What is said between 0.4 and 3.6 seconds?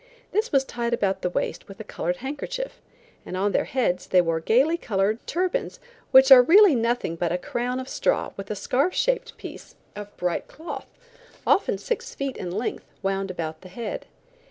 was tied about the waist with a colored handkerchief, and on